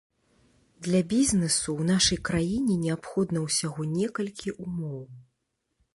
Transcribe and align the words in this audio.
Для 0.87 1.01
бізнэсу 1.11 1.67
ў 1.75 1.87
нашай 1.91 2.19
краіне 2.29 2.79
неабходна 2.87 3.39
ўсяго 3.47 3.81
некалькі 3.99 4.49
умоў. 4.69 5.01